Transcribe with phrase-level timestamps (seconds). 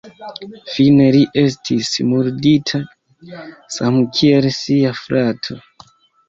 [0.75, 2.79] Fine li estis murdita
[3.77, 5.61] samkiel sia frato.